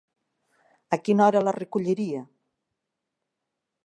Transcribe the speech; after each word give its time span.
A 0.97 0.97
quina 1.09 1.23
hora 1.27 1.43
la 1.47 1.53
recolliria? 1.57 2.23